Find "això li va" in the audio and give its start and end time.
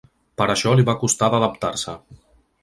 0.53-0.95